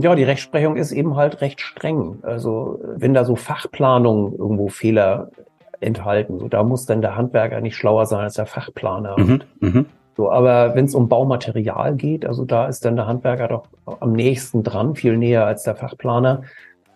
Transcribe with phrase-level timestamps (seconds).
[0.00, 2.18] Ja, die Rechtsprechung ist eben halt recht streng.
[2.22, 5.30] Also wenn da so Fachplanungen irgendwo Fehler
[5.80, 9.18] enthalten, so da muss dann der Handwerker nicht schlauer sein als der Fachplaner.
[9.18, 9.84] Mhm, mh.
[10.16, 13.64] So, aber wenn es um Baumaterial geht, also da ist dann der Handwerker doch
[14.00, 16.42] am nächsten dran, viel näher als der Fachplaner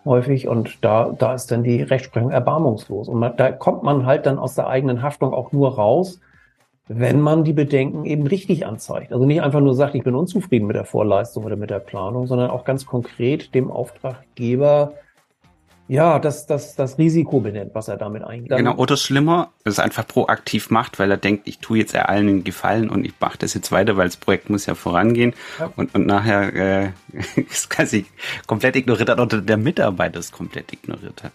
[0.05, 0.47] häufig.
[0.47, 3.07] Und da, da ist dann die Rechtsprechung erbarmungslos.
[3.09, 6.19] Und man, da kommt man halt dann aus der eigenen Haftung auch nur raus,
[6.87, 9.11] wenn man die Bedenken eben richtig anzeigt.
[9.11, 12.27] Also nicht einfach nur sagt, ich bin unzufrieden mit der Vorleistung oder mit der Planung,
[12.27, 14.93] sondern auch ganz konkret dem Auftraggeber
[15.89, 18.57] ja, das, das, das Risiko benennt, was er damit eingeht.
[18.57, 22.43] Genau, oder schlimmer, es einfach proaktiv macht, weil er denkt, ich tue jetzt allen einen
[22.43, 25.71] Gefallen und ich mache das jetzt weiter, weil das Projekt muss ja vorangehen ja.
[25.77, 26.89] Und, und nachher äh,
[27.49, 28.05] ist quasi
[28.47, 31.31] komplett ignoriert hat oder der Mitarbeiter es komplett ignoriert hat.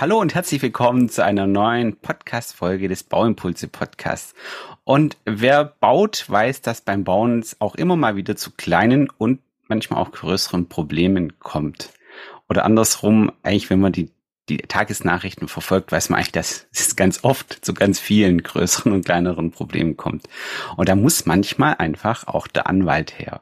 [0.00, 4.32] Hallo und herzlich willkommen zu einer neuen Podcast-Folge des Bauimpulse Podcasts.
[4.84, 9.40] Und wer baut, weiß, dass beim Bauen es auch immer mal wieder zu kleinen und
[9.66, 11.90] manchmal auch größeren Problemen kommt.
[12.48, 14.12] Oder andersrum, eigentlich, wenn man die,
[14.48, 19.04] die Tagesnachrichten verfolgt, weiß man eigentlich, dass es ganz oft zu ganz vielen größeren und
[19.04, 20.28] kleineren Problemen kommt.
[20.76, 23.40] Und da muss manchmal einfach auch der Anwalt her.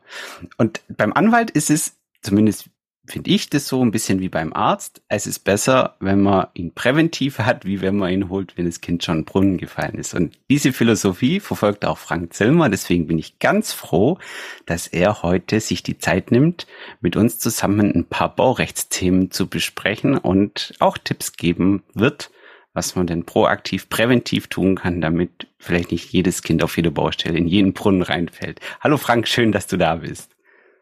[0.57, 2.71] Und beim Anwalt ist es zumindest
[3.07, 5.03] finde ich das so ein bisschen wie beim Arzt.
[5.09, 8.81] Es ist besser, wenn man ihn präventiv hat, wie wenn man ihn holt, wenn das
[8.81, 10.15] Kind schon in Brunnen gefallen ist.
[10.15, 12.69] Und diese Philosophie verfolgt auch Frank Zillmer.
[12.69, 14.19] Deswegen bin ich ganz froh,
[14.67, 16.67] dass er heute sich die Zeit nimmt,
[17.01, 22.31] mit uns zusammen ein paar Baurechtsthemen zu besprechen und auch Tipps geben wird,
[22.75, 27.39] was man denn proaktiv, präventiv tun kann, damit vielleicht nicht jedes Kind auf jede Baustelle
[27.39, 28.61] in jeden Brunnen reinfällt.
[28.81, 30.36] Hallo Frank, schön, dass du da bist.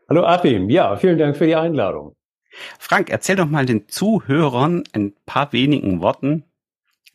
[0.06, 2.14] Hallo Achim, ja, vielen Dank für die Einladung.
[2.78, 6.44] Frank, erzähl doch mal den Zuhörern ein paar wenigen Worten,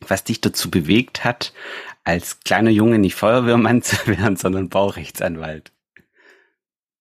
[0.00, 1.52] was dich dazu bewegt hat,
[2.02, 5.72] als kleiner Junge nicht Feuerwehrmann zu werden, sondern Baurechtsanwalt.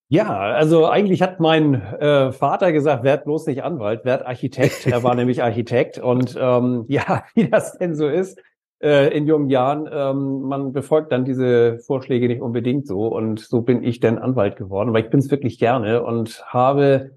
[0.09, 4.85] Ja, also eigentlich hat mein äh, Vater gesagt, werd bloß nicht Anwalt, werd Architekt.
[4.85, 8.39] Er war nämlich Architekt und ähm, ja, wie das denn so ist,
[8.81, 13.07] äh, in jungen Jahren, ähm, man befolgt dann diese Vorschläge nicht unbedingt so.
[13.07, 17.11] Und so bin ich dann Anwalt geworden, weil ich bin es wirklich gerne und habe,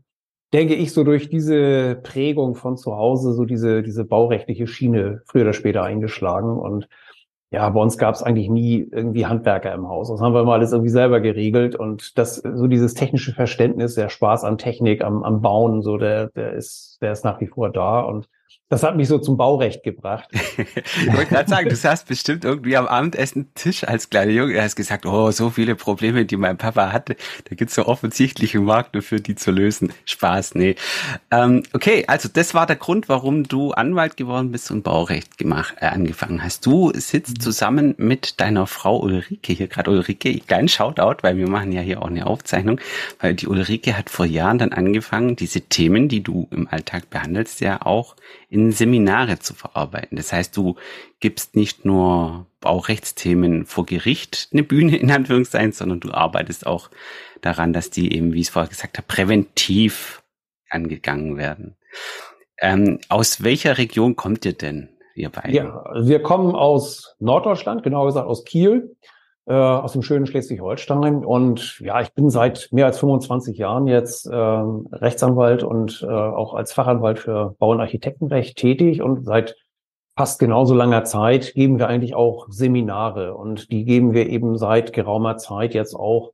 [0.53, 5.43] denke ich, so durch diese Prägung von zu Hause, so diese, diese baurechtliche Schiene früher
[5.43, 6.59] oder später eingeschlagen.
[6.59, 6.89] Und
[7.53, 10.09] ja, bei uns gab es eigentlich nie irgendwie Handwerker im Haus.
[10.09, 11.77] Das haben wir mal alles irgendwie selber geregelt.
[11.77, 16.29] Und das, so dieses technische Verständnis, der Spaß an Technik, am, am Bauen, so der,
[16.31, 18.01] der ist, der ist nach wie vor da.
[18.01, 18.29] Und
[18.73, 20.31] das hat mich so zum Baurecht gebracht.
[20.33, 24.55] ich wollte gerade sagen, du saßt bestimmt irgendwie am Abendessen Tisch als kleiner Junge.
[24.55, 27.17] Du hast gesagt, oh, so viele Probleme, die mein Papa hatte.
[27.51, 29.93] Da gibt's so offensichtliche Markt dafür, die zu lösen.
[30.07, 30.77] Spaß, nee.
[31.31, 35.75] Ähm, okay, also das war der Grund, warum du Anwalt geworden bist und Baurecht gemacht,
[35.79, 36.65] äh, angefangen hast.
[36.65, 37.41] Du sitzt mhm.
[37.41, 39.91] zusammen mit deiner Frau Ulrike hier gerade.
[39.91, 42.81] Ulrike, kleinen Shoutout, weil wir machen ja hier auch eine Aufzeichnung,
[43.21, 47.61] weil die Ulrike hat vor Jahren dann angefangen, diese Themen, die du im Alltag behandelst,
[47.61, 48.17] ja auch
[48.53, 50.17] in Seminare zu verarbeiten.
[50.17, 50.77] Das heißt, du
[51.21, 56.91] gibst nicht nur Baurechtsthemen vor Gericht eine Bühne in Anführungszeichen, sondern du arbeitest auch
[57.41, 60.23] daran, dass die eben, wie ich es vorher gesagt habe, präventiv
[60.69, 61.77] angegangen werden.
[62.59, 65.55] Ähm, aus welcher Region kommt ihr denn, ihr beiden?
[65.55, 68.95] Ja, wir kommen aus Norddeutschland, genauer gesagt aus Kiel
[69.47, 71.25] äh, aus dem schönen Schleswig-Holstein.
[71.25, 76.55] Und ja, ich bin seit mehr als 25 Jahren jetzt äh, Rechtsanwalt und äh, auch
[76.55, 79.03] als Fachanwalt für Bau- und Architektenrecht tätig.
[79.03, 79.57] Und seit
[80.17, 83.35] fast genauso langer Zeit geben wir eigentlich auch Seminare.
[83.35, 86.33] Und die geben wir eben seit geraumer Zeit jetzt auch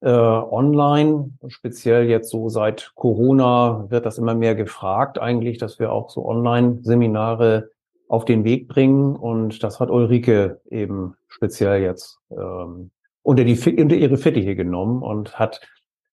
[0.00, 1.30] äh, online.
[1.48, 6.26] Speziell jetzt so seit Corona wird das immer mehr gefragt eigentlich, dass wir auch so
[6.26, 7.70] Online-Seminare
[8.08, 9.16] auf den Weg bringen.
[9.16, 12.90] Und das hat Ulrike eben speziell jetzt ähm,
[13.22, 15.60] unter, die, unter ihre Fittiche genommen und hat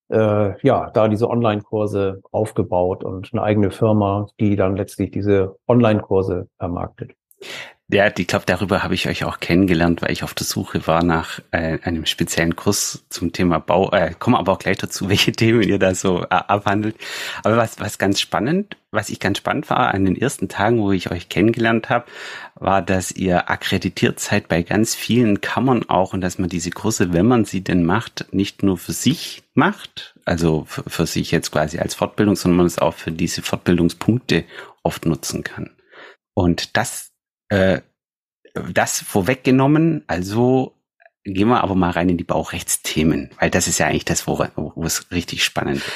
[0.10, 6.48] äh, ja da diese Online-Kurse aufgebaut und eine eigene Firma, die dann letztlich diese Online-Kurse
[6.58, 7.14] vermarktet.
[7.88, 11.04] Ja, ich glaube, darüber habe ich euch auch kennengelernt, weil ich auf der Suche war
[11.04, 13.92] nach äh, einem speziellen Kurs zum Thema Bau.
[13.92, 16.96] Äh, komme aber auch gleich dazu, welche Themen ihr da so äh, abhandelt.
[17.44, 20.92] Aber was, was ganz spannend, was ich ganz spannend war an den ersten Tagen, wo
[20.92, 22.06] ich euch kennengelernt habe,
[22.56, 27.14] war, dass ihr akkreditiert seid bei ganz vielen Kammern auch und dass man diese Kurse,
[27.14, 31.52] wenn man sie denn macht, nicht nur für sich macht, also für, für sich jetzt
[31.52, 34.44] quasi als Fortbildung, sondern man es auch für diese Fortbildungspunkte
[34.82, 35.70] oft nutzen kann.
[36.34, 37.12] Und das
[37.50, 37.82] äh,
[38.74, 40.76] das vorweggenommen, also
[41.24, 44.40] gehen wir aber mal rein in die Baurechtsthemen, weil das ist ja eigentlich das, wo,
[44.56, 45.92] wo es richtig spannend ist.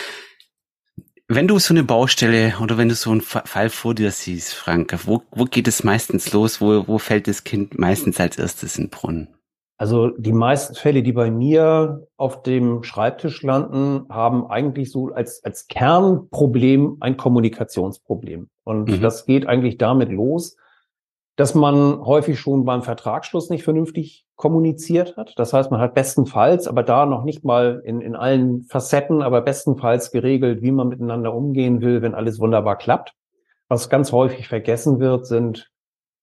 [1.31, 4.98] Wenn du so eine Baustelle oder wenn du so einen Fall vor dir siehst, Frank,
[5.06, 6.60] wo, wo geht es meistens los?
[6.60, 9.28] Wo, wo fällt das Kind meistens als erstes in den Brunnen?
[9.78, 15.44] Also die meisten Fälle, die bei mir auf dem Schreibtisch landen, haben eigentlich so als,
[15.44, 18.50] als Kernproblem ein Kommunikationsproblem.
[18.63, 19.00] Und mhm.
[19.00, 20.57] das geht eigentlich damit los,
[21.39, 25.36] dass man häufig schon beim Vertragsschluss nicht vernünftig kommuniziert hat.
[25.38, 29.39] Das heißt, man hat bestenfalls, aber da noch nicht mal in, in allen Facetten, aber
[29.39, 33.13] bestenfalls geregelt, wie man miteinander umgehen will, wenn alles wunderbar klappt.
[33.69, 35.71] Was ganz häufig vergessen wird, sind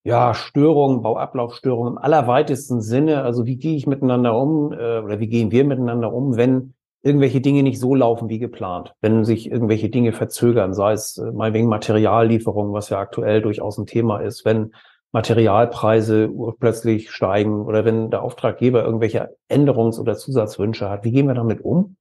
[0.04, 3.22] ja Störungen, Bauablaufstörungen im allerweitesten Sinne.
[3.22, 7.40] Also wie gehe ich miteinander um äh, oder wie gehen wir miteinander um, wenn irgendwelche
[7.40, 11.54] Dinge nicht so laufen wie geplant, wenn sich irgendwelche Dinge verzögern, sei es äh, mal
[11.54, 14.72] wegen Materiallieferung, was ja aktuell durchaus ein Thema ist, wenn
[15.16, 16.30] Materialpreise
[16.60, 21.04] plötzlich steigen oder wenn der Auftraggeber irgendwelche Änderungs- oder Zusatzwünsche hat.
[21.04, 21.96] Wie gehen wir damit um?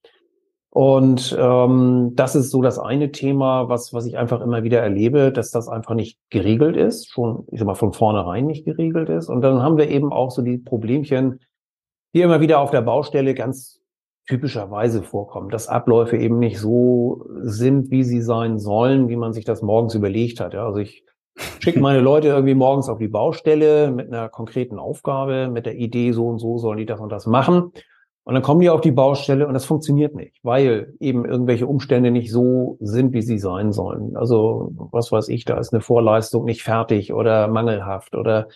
[0.69, 5.31] Und ähm, das ist so das eine Thema, was, was ich einfach immer wieder erlebe,
[5.31, 9.29] dass das einfach nicht geregelt ist, schon, ich sag mal, von vornherein nicht geregelt ist.
[9.29, 11.39] Und dann haben wir eben auch so die Problemchen,
[12.13, 13.79] die immer wieder auf der Baustelle ganz
[14.27, 19.45] typischerweise vorkommen, dass Abläufe eben nicht so sind, wie sie sein sollen, wie man sich
[19.45, 20.53] das morgens überlegt hat.
[20.53, 21.04] Ja, also ich
[21.59, 26.11] schicke meine Leute irgendwie morgens auf die Baustelle mit einer konkreten Aufgabe, mit der Idee,
[26.11, 27.71] so und so sollen die das und das machen.
[28.23, 32.09] Und dann kommen die auf die Baustelle und das funktioniert nicht, weil eben irgendwelche Umstände
[32.09, 34.17] nicht so sind, wie sie sein sollen.
[34.17, 38.47] Also was weiß ich, da ist eine Vorleistung nicht fertig oder mangelhaft oder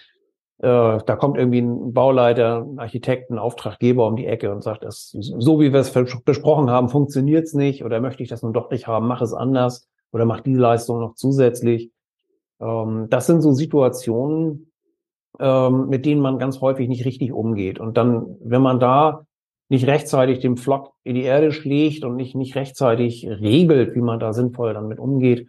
[0.58, 4.84] äh, da kommt irgendwie ein Bauleiter, ein Architekt, ein Auftraggeber um die Ecke und sagt,
[4.84, 8.54] das, so wie wir es besprochen haben, funktioniert es nicht oder möchte ich das nun
[8.54, 11.92] doch nicht haben, mach es anders oder mach die Leistung noch zusätzlich.
[12.62, 14.72] Ähm, das sind so Situationen,
[15.40, 17.80] ähm, mit denen man ganz häufig nicht richtig umgeht.
[17.80, 19.26] Und dann, wenn man da
[19.70, 24.20] nicht rechtzeitig den Flock in die Erde schlägt und nicht, nicht rechtzeitig regelt, wie man
[24.20, 25.48] da sinnvoll damit umgeht,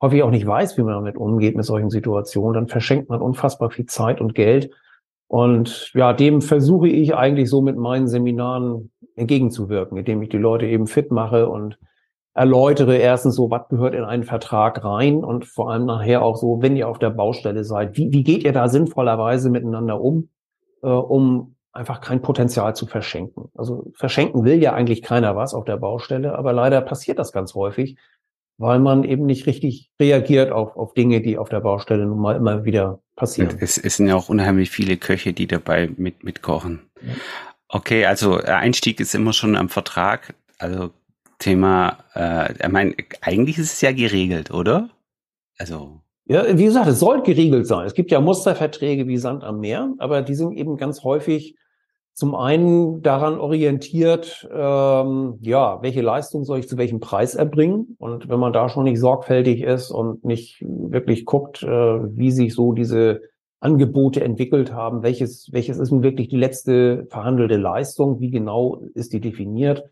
[0.00, 3.70] häufig auch nicht weiß, wie man damit umgeht mit solchen Situationen, dann verschenkt man unfassbar
[3.70, 4.70] viel Zeit und Geld.
[5.28, 10.66] Und ja, dem versuche ich eigentlich so mit meinen Seminaren entgegenzuwirken, indem ich die Leute
[10.66, 11.78] eben fit mache und
[12.36, 16.60] erläutere erstens so, was gehört in einen Vertrag rein und vor allem nachher auch so,
[16.60, 20.28] wenn ihr auf der Baustelle seid, wie, wie geht ihr da sinnvollerweise miteinander um,
[20.82, 23.48] äh, um einfach kein Potenzial zu verschenken.
[23.54, 27.54] Also verschenken will ja eigentlich keiner was auf der Baustelle, aber leider passiert das ganz
[27.54, 27.96] häufig,
[28.58, 32.36] weil man eben nicht richtig reagiert auf, auf Dinge, die auf der Baustelle nun mal
[32.36, 33.56] immer wieder passieren.
[33.60, 36.90] es, es sind ja auch unheimlich viele Köche, die dabei mit, mitkochen.
[37.00, 37.14] Ja.
[37.68, 40.34] Okay, also Einstieg ist immer schon am Vertrag.
[40.58, 40.90] Also
[41.38, 44.90] Thema, äh, ich meine, eigentlich ist es ja geregelt, oder?
[45.58, 46.00] Also.
[46.24, 47.86] Ja, wie gesagt, es soll geregelt sein.
[47.86, 51.56] Es gibt ja Musterverträge wie Sand am Meer, aber die sind eben ganz häufig
[52.16, 57.94] zum einen daran orientiert, ähm, ja, welche Leistung soll ich zu welchem Preis erbringen?
[57.98, 62.54] Und wenn man da schon nicht sorgfältig ist und nicht wirklich guckt, äh, wie sich
[62.54, 63.20] so diese
[63.60, 69.12] Angebote entwickelt haben, welches, welches ist nun wirklich die letzte verhandelte Leistung, wie genau ist
[69.12, 69.84] die definiert,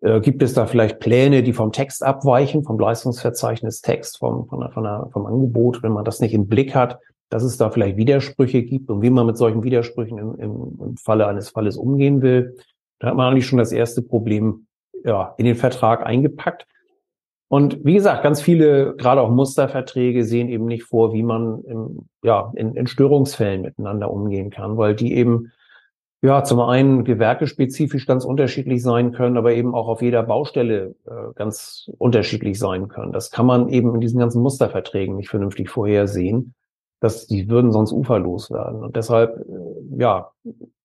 [0.00, 4.70] äh, gibt es da vielleicht Pläne, die vom Text abweichen, vom Leistungsverzeichnis Text, vom, von
[4.72, 6.98] von der, vom Angebot, wenn man das nicht im Blick hat,
[7.28, 10.96] dass es da vielleicht Widersprüche gibt und wie man mit solchen Widersprüchen im, im, im
[10.96, 12.56] Falle eines Falles umgehen will.
[12.98, 14.66] Da hat man eigentlich schon das erste Problem
[15.04, 16.66] ja, in den Vertrag eingepackt.
[17.48, 22.08] Und wie gesagt, ganz viele, gerade auch Musterverträge, sehen eben nicht vor, wie man im,
[22.22, 25.50] ja, in, in Störungsfällen miteinander umgehen kann, weil die eben
[26.22, 31.32] ja, zum einen gewerkespezifisch ganz unterschiedlich sein können, aber eben auch auf jeder Baustelle äh,
[31.34, 33.12] ganz unterschiedlich sein können.
[33.12, 36.54] Das kann man eben in diesen ganzen Musterverträgen nicht vernünftig vorhersehen.
[37.00, 38.82] dass die würden sonst uferlos werden.
[38.82, 40.30] Und deshalb, äh, ja,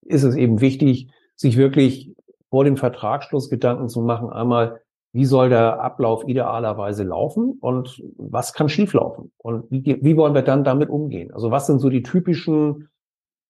[0.05, 2.15] ist es eben wichtig, sich wirklich
[2.49, 4.29] vor dem Vertragsschluss Gedanken zu machen.
[4.29, 4.79] Einmal,
[5.11, 9.31] wie soll der Ablauf idealerweise laufen und was kann schieflaufen?
[9.37, 11.33] Und wie, wie wollen wir dann damit umgehen?
[11.33, 12.89] Also was sind so die typischen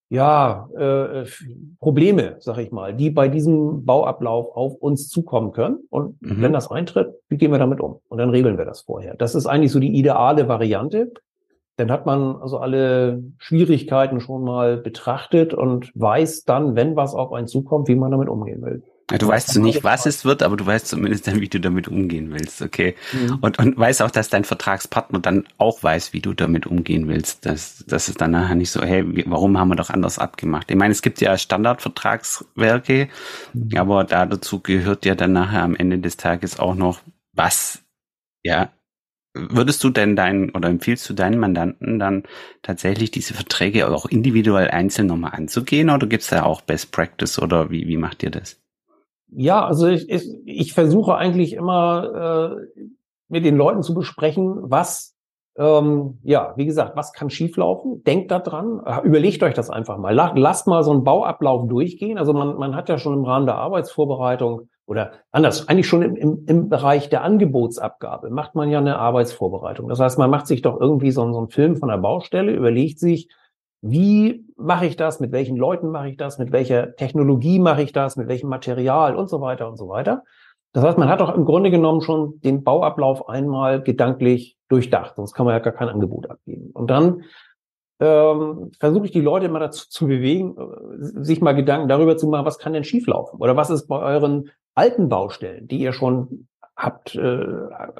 [0.09, 1.25] ja, äh,
[1.79, 5.79] Probleme, sag ich mal, die bei diesem Bauablauf auf uns zukommen können.
[5.89, 6.41] Und mhm.
[6.41, 8.00] wenn das eintritt, wie gehen wir damit um?
[8.07, 9.15] Und dann regeln wir das vorher.
[9.15, 11.12] Das ist eigentlich so die ideale Variante.
[11.77, 17.33] Dann hat man also alle Schwierigkeiten schon mal betrachtet und weiß dann, wenn was auf
[17.33, 18.83] einen zukommt, wie man damit umgehen will.
[19.12, 21.59] Ja, du weißt so nicht, was es wird, aber du weißt zumindest dann, wie du
[21.59, 22.95] damit umgehen willst, okay.
[23.13, 23.38] Mhm.
[23.39, 27.45] Und, und weißt auch, dass dein Vertragspartner dann auch weiß, wie du damit umgehen willst.
[27.45, 30.71] Dass, dass es dann nachher nicht so, hey, warum haben wir doch anders abgemacht?
[30.71, 33.09] Ich meine, es gibt ja Standardvertragswerke,
[33.53, 33.77] mhm.
[33.77, 37.01] aber da dazu gehört ja dann nachher am Ende des Tages auch noch,
[37.33, 37.83] was
[38.43, 38.71] ja
[39.35, 42.24] würdest du denn deinen oder empfiehlst du deinen Mandanten dann
[42.62, 47.69] tatsächlich diese Verträge auch individuell einzeln nochmal anzugehen oder gibt's da auch Best Practice oder
[47.69, 48.64] wie, wie macht ihr das?
[49.35, 52.81] Ja, also ich, ich, ich versuche eigentlich immer äh,
[53.27, 55.15] mit den Leuten zu besprechen, was
[55.57, 58.03] ähm, ja, wie gesagt, was kann schieflaufen?
[58.03, 60.13] Denkt da dran, äh, überlegt euch das einfach mal.
[60.13, 62.17] Lasst mal so einen Bauablauf durchgehen.
[62.17, 66.15] Also man, man hat ja schon im Rahmen der Arbeitsvorbereitung oder anders, eigentlich schon im,
[66.15, 69.87] im, im Bereich der Angebotsabgabe macht man ja eine Arbeitsvorbereitung.
[69.87, 72.99] Das heißt, man macht sich doch irgendwie so, so einen Film von der Baustelle, überlegt
[72.99, 73.29] sich,
[73.87, 77.91] wie mache ich das, mit welchen Leuten mache ich das, mit welcher Technologie mache ich
[77.91, 80.23] das, mit welchem Material und so weiter und so weiter.
[80.73, 85.33] Das heißt, man hat doch im Grunde genommen schon den Bauablauf einmal gedanklich durchdacht, sonst
[85.33, 86.71] kann man ja gar kein Angebot abgeben.
[86.73, 87.23] Und dann
[87.99, 92.27] ähm, versuche ich die Leute immer dazu zu bewegen, äh, sich mal Gedanken darüber zu
[92.27, 93.39] machen, was kann denn schieflaufen?
[93.39, 97.39] Oder was ist bei euren alten Baustellen, die ihr schon habt äh,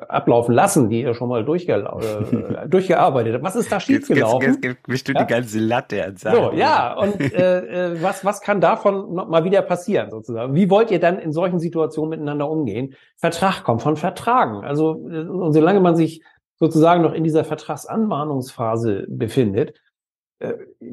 [0.10, 3.44] ablaufen lassen, die ihr schon mal äh, durchgearbeitet habt.
[3.44, 4.42] Was ist da schiefgelaufen?
[4.42, 5.26] Jetzt, jetzt, jetzt bestimmt ja?
[5.26, 6.36] die ganze Latte an Sachen.
[6.36, 10.56] So, ja, und äh, äh, was, was kann davon noch mal wieder passieren sozusagen?
[10.56, 12.96] Wie wollt ihr dann in solchen Situationen miteinander umgehen?
[13.16, 14.66] Vertrag kommt von Vertragen.
[14.66, 16.22] Also äh, und solange man sich
[16.58, 19.80] sozusagen noch in dieser Vertragsanmahnungsphase befindet,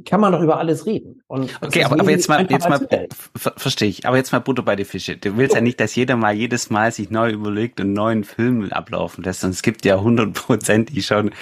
[0.04, 1.22] kann man doch über alles reden.
[1.26, 2.78] Und okay, aber, aber jetzt mal, jetzt mal,
[3.36, 5.16] ver verstehe ich, aber jetzt mal Butter bei die Fische.
[5.16, 8.24] Du willst ja nicht, dass jeder mal jedes Mal sich neu überlegt und einen neuen
[8.24, 9.42] Film ablaufen lässt.
[9.44, 11.32] Und es gibt ja hundertprozentig schon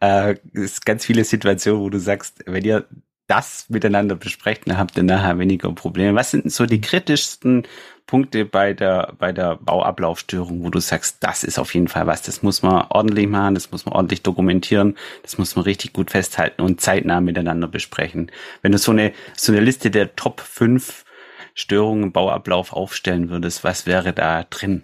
[0.00, 0.36] äh,
[0.84, 2.86] ganz viele Situationen, wo du sagst, wenn ihr
[3.26, 6.16] das miteinander besprecht, dann habt ihr nachher weniger Probleme.
[6.16, 7.66] Was sind so die kritischsten
[8.10, 12.22] Punkte bei der, bei der Bauablaufstörung, wo du sagst, das ist auf jeden Fall was,
[12.22, 16.10] das muss man ordentlich machen, das muss man ordentlich dokumentieren, das muss man richtig gut
[16.10, 18.32] festhalten und zeitnah miteinander besprechen.
[18.62, 21.04] Wenn du so eine, so eine Liste der Top 5
[21.54, 24.82] Störungen im Bauablauf aufstellen würdest, was wäre da drin?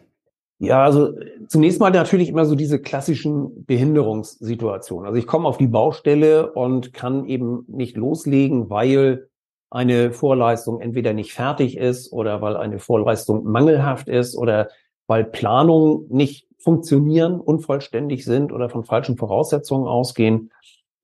[0.61, 1.13] Ja, also
[1.49, 5.05] zunächst mal natürlich immer so diese klassischen Behinderungssituationen.
[5.05, 9.29] Also ich komme auf die Baustelle und kann eben nicht loslegen, weil
[9.77, 14.69] eine Vorleistung entweder nicht fertig ist oder weil eine Vorleistung mangelhaft ist oder
[15.07, 20.51] weil Planungen nicht funktionieren, unvollständig sind oder von falschen Voraussetzungen ausgehen.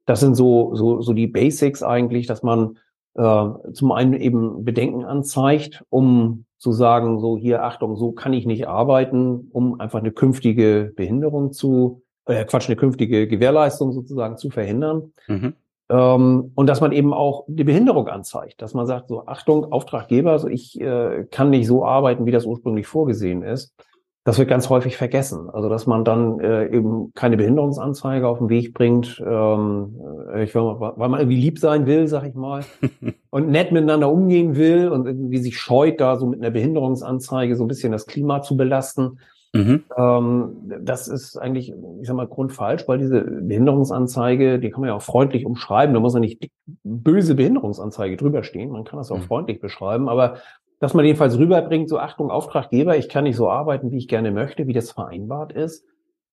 [0.06, 2.78] Das sind so, so, so die Basics eigentlich, dass man
[3.14, 8.46] äh, zum einen eben Bedenken anzeigt, um zu sagen, so hier, Achtung, so kann ich
[8.46, 14.48] nicht arbeiten, um einfach eine künftige Behinderung zu, äh, Quatsch, eine künftige Gewährleistung sozusagen zu
[14.48, 15.12] verhindern.
[15.28, 15.54] Mhm.
[15.92, 20.38] Ähm, und dass man eben auch die Behinderung anzeigt, dass man sagt, so Achtung, Auftraggeber,
[20.38, 23.74] so ich äh, kann nicht so arbeiten, wie das ursprünglich vorgesehen ist.
[24.24, 25.50] Das wird ganz häufig vergessen.
[25.50, 30.00] Also dass man dann äh, eben keine Behinderungsanzeige auf den Weg bringt, ähm,
[30.32, 32.64] äh, ich will mal, weil man irgendwie lieb sein will, sag ich mal,
[33.30, 37.64] und nett miteinander umgehen will und irgendwie sich scheut, da so mit einer Behinderungsanzeige so
[37.64, 39.18] ein bisschen das Klima zu belasten.
[39.52, 39.84] Mhm.
[39.96, 44.96] Ähm, das ist eigentlich, ich sag mal, grundfalsch, weil diese Behinderungsanzeige, die kann man ja
[44.96, 45.94] auch freundlich umschreiben.
[45.94, 46.50] Da muss ja nicht
[46.82, 48.70] böse Behinderungsanzeige drüber stehen.
[48.70, 49.24] Man kann das auch mhm.
[49.24, 50.38] freundlich beschreiben, aber
[50.80, 54.32] dass man jedenfalls rüberbringt, so Achtung, Auftraggeber, ich kann nicht so arbeiten, wie ich gerne
[54.32, 55.86] möchte, wie das vereinbart ist.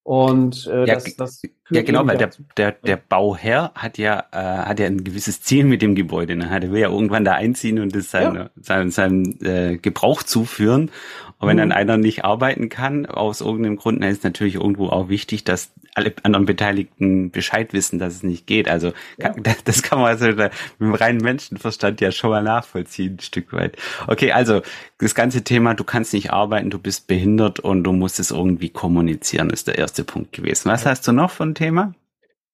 [0.09, 4.37] Und äh, ja, das, das ja genau, weil der, der, der Bauherr hat ja, äh,
[4.37, 6.35] hat ja ein gewisses Ziel mit dem Gebäude.
[6.35, 6.49] Ne?
[6.49, 8.49] Er will ja irgendwann da einziehen und das seinem ja.
[8.59, 10.89] sein, sein, äh, Gebrauch zuführen.
[11.37, 11.75] Und wenn dann mhm.
[11.75, 16.13] einer nicht arbeiten kann, aus irgendeinem Grund, dann ist natürlich irgendwo auch wichtig, dass alle
[16.23, 18.67] anderen Beteiligten Bescheid wissen, dass es nicht geht.
[18.67, 19.33] Also ja.
[19.63, 23.77] das kann man also mit dem reinen Menschenverstand ja schon mal nachvollziehen, ein Stück weit.
[24.07, 24.61] Okay, also
[24.97, 28.69] das ganze Thema, du kannst nicht arbeiten, du bist behindert und du musst es irgendwie
[28.69, 30.69] kommunizieren, ist der erste Punkt gewesen.
[30.69, 31.93] Was hast du noch von Thema?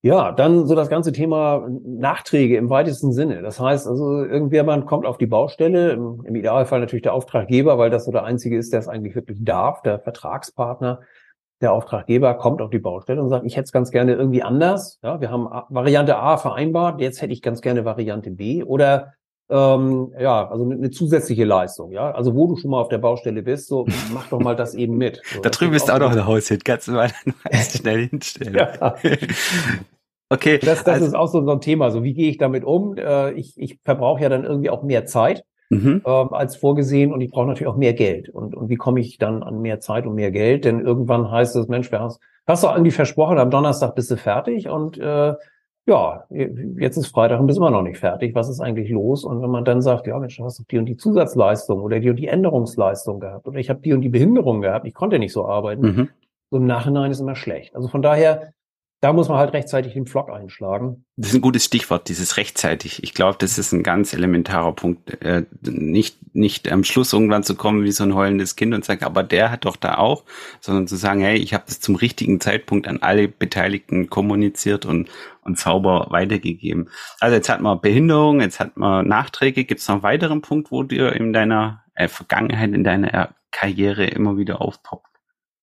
[0.06, 3.42] Ja, dann so das ganze Thema Nachträge im weitesten Sinne.
[3.42, 8.06] Das heißt also, irgendjemand kommt auf die Baustelle, im, Idealfall natürlich der Auftraggeber, weil das
[8.06, 11.00] so der einzige ist, der es eigentlich wirklich darf, der Vertragspartner.
[11.60, 15.00] Der Auftraggeber kommt auf die Baustelle und sagt, ich hätte es ganz gerne irgendwie anders.
[15.02, 18.62] Ja, wir haben Variante A vereinbart, jetzt hätte ich ganz gerne Variante B.
[18.62, 19.14] Oder
[19.50, 22.12] ähm, ja, also eine, zusätzliche Leistung, ja.
[22.12, 24.98] Also wo du schon mal auf der Baustelle bist, so mach doch mal das eben
[24.98, 25.22] mit.
[25.34, 27.12] So, da drüben ist auch noch ein Haushit, kannst du mal
[27.52, 28.56] schnell hinstellen.
[28.56, 28.96] ja.
[30.28, 30.58] Okay.
[30.58, 31.92] Das, das also, ist auch so, so ein Thema.
[31.92, 32.98] So, wie gehe ich damit um?
[32.98, 36.02] Äh, ich ich verbrauche ja dann irgendwie auch mehr Zeit mhm.
[36.06, 38.30] ähm, als vorgesehen und ich brauche natürlich auch mehr Geld.
[38.30, 40.66] Und, und wie komme ich dann an mehr Zeit und mehr Geld?
[40.66, 44.18] Denn irgendwann heißt es, Mensch, wer hast, hast du irgendwie versprochen, am Donnerstag bist du
[44.18, 45.34] fertig und äh,
[45.88, 48.34] ja, jetzt ist Freitag und bist immer noch nicht fertig.
[48.34, 49.24] Was ist eigentlich los?
[49.24, 52.00] Und wenn man dann sagt, ja, Mensch, du hast doch die und die Zusatzleistung oder
[52.00, 55.20] die und die Änderungsleistung gehabt oder ich habe die und die Behinderung gehabt, ich konnte
[55.20, 55.82] nicht so arbeiten.
[55.82, 56.10] Mhm.
[56.50, 57.76] So im Nachhinein ist immer schlecht.
[57.76, 58.54] Also von daher
[59.06, 61.06] da muss man halt rechtzeitig den Flock einschlagen.
[61.16, 63.04] Das ist ein gutes Stichwort, dieses rechtzeitig.
[63.04, 65.22] Ich glaube, das ist ein ganz elementarer Punkt.
[65.22, 69.06] Äh, nicht, nicht am Schluss irgendwann zu kommen wie so ein heulendes Kind und sagen,
[69.06, 70.24] aber der hat doch da auch,
[70.60, 75.08] sondern zu sagen, hey, ich habe das zum richtigen Zeitpunkt an alle Beteiligten kommuniziert und,
[75.44, 76.90] und sauber weitergegeben.
[77.20, 79.66] Also jetzt hat man Behinderung, jetzt hat man Nachträge.
[79.66, 84.08] Gibt es noch einen weiteren Punkt, wo dir in deiner äh, Vergangenheit, in deiner Karriere
[84.08, 85.15] immer wieder aufpoppt?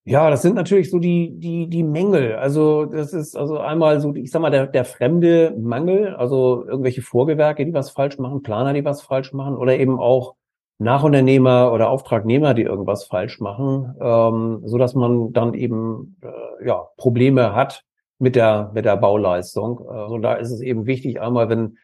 [0.04, 2.34] Ja, das sind natürlich so die, die, die Mängel.
[2.34, 7.02] Also, das ist also einmal so, ich sag mal, der, der fremde Mangel, also irgendwelche
[7.02, 10.34] Vorgewerke, die was falsch machen, Planer, die was falsch machen, oder eben auch
[10.78, 16.88] Nachunternehmer oder Auftragnehmer, die irgendwas falsch machen, ähm, so dass man dann eben äh, ja
[16.96, 17.84] Probleme hat
[18.18, 19.88] mit der mit der Bauleistung.
[19.88, 21.78] Also da ist es eben wichtig, einmal wenn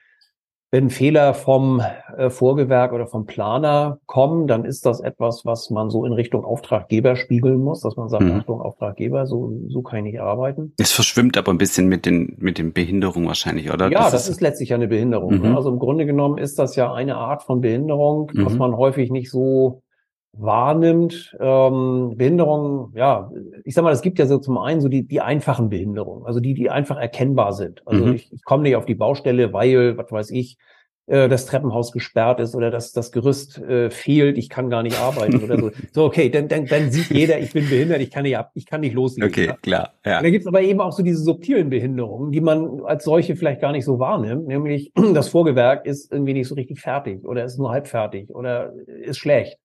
[0.70, 1.82] wenn Fehler vom
[2.16, 6.44] äh, Vorgewerk oder vom Planer kommen, dann ist das etwas, was man so in Richtung
[6.44, 8.32] Auftraggeber spiegeln muss, dass man sagt, mhm.
[8.32, 10.74] Achtung, Auftraggeber, so, so kann ich nicht arbeiten.
[10.78, 13.90] Es verschwimmt aber ein bisschen mit den, mit den Behinderungen wahrscheinlich, oder?
[13.90, 15.40] Ja, das, das ist, ist, letztlich eine Behinderung.
[15.40, 15.48] Ne?
[15.50, 15.56] Mhm.
[15.56, 18.44] Also im Grunde genommen ist das ja eine Art von Behinderung, mhm.
[18.44, 19.82] was man häufig nicht so
[20.38, 21.36] wahrnimmt.
[21.40, 23.30] Ähm, Behinderungen, ja,
[23.64, 26.40] ich sag mal, es gibt ja so zum einen so die, die einfachen Behinderungen, also
[26.40, 27.82] die, die einfach erkennbar sind.
[27.86, 28.14] Also mhm.
[28.14, 30.58] ich, ich komme nicht auf die Baustelle, weil, was weiß ich,
[31.08, 34.98] äh, das Treppenhaus gesperrt ist oder dass das Gerüst äh, fehlt, ich kann gar nicht
[35.00, 35.70] arbeiten oder so.
[35.92, 38.66] So, okay, dann, dann, dann sieht jeder, ich bin behindert, ich kann nicht ab, ich
[38.66, 39.30] kann nicht loslegen.
[39.30, 39.94] Okay, klar.
[40.04, 40.18] Ja.
[40.18, 43.60] Und da gibt's aber eben auch so diese subtilen Behinderungen, die man als solche vielleicht
[43.60, 47.58] gar nicht so wahrnimmt, nämlich das Vorgewerk ist irgendwie nicht so richtig fertig oder ist
[47.58, 49.58] nur halb fertig oder ist schlecht.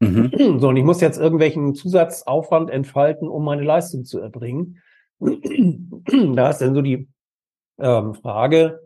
[0.00, 0.30] Mhm.
[0.60, 4.82] So, und ich muss jetzt irgendwelchen Zusatzaufwand entfalten, um meine Leistung zu erbringen.
[5.20, 7.08] da ist dann so die
[7.78, 8.80] ähm, Frage,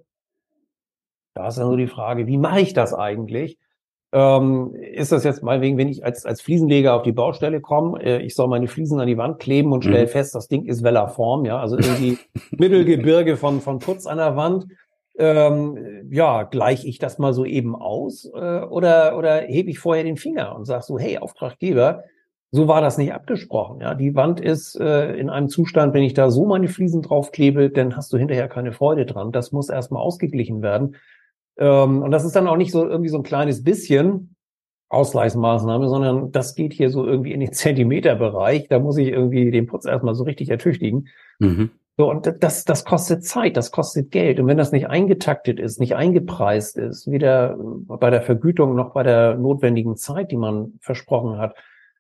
[1.35, 3.59] da ist dann so die Frage, wie mache ich das eigentlich?
[4.13, 8.01] Ähm, ist das jetzt mal wegen, wenn ich als, als Fliesenleger auf die Baustelle komme,
[8.01, 10.09] äh, ich soll meine Fliesen an die Wand kleben und stelle mhm.
[10.09, 12.19] fest, das Ding ist Wellerform, ja, also irgendwie
[12.53, 14.67] Mittelgebirge von, von Putz an der Wand
[15.17, 20.05] ähm, ja, gleiche ich das mal so eben aus äh, oder, oder hebe ich vorher
[20.05, 22.05] den Finger und sage so, hey, Auftraggeber,
[22.51, 23.81] so war das nicht abgesprochen.
[23.81, 27.71] Ja, die Wand ist äh, in einem Zustand, wenn ich da so meine Fliesen draufklebe,
[27.71, 29.33] dann hast du hinterher keine Freude dran.
[29.33, 30.97] Das muss erstmal ausgeglichen werden.
[31.57, 34.37] Ähm, und das ist dann auch nicht so irgendwie so ein kleines bisschen
[34.89, 38.69] Ausgleichsmaßnahme, sondern das geht hier so irgendwie in den Zentimeterbereich.
[38.69, 41.09] Da muss ich irgendwie den Putz erstmal so richtig ertüchtigen.
[41.39, 41.71] Mhm.
[41.97, 44.41] So, und das, das kostet Zeit, das kostet Geld.
[44.41, 49.05] Und wenn das nicht eingetaktet ist, nicht eingepreist ist, weder bei der Vergütung noch bei
[49.05, 51.55] der notwendigen Zeit, die man versprochen hat,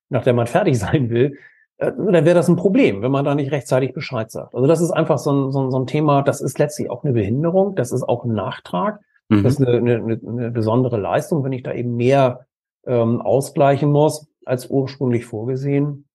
[0.08, 1.36] nach der man fertig sein will,
[1.78, 4.54] äh, dann wäre das ein Problem, wenn man da nicht rechtzeitig Bescheid sagt.
[4.54, 7.04] Also das ist einfach so ein, so ein, so ein Thema, das ist letztlich auch
[7.04, 9.44] eine Behinderung, das ist auch ein Nachtrag, mhm.
[9.44, 12.46] das ist eine, eine, eine besondere Leistung, wenn ich da eben mehr
[12.84, 16.06] ähm, ausgleichen muss als ursprünglich vorgesehen.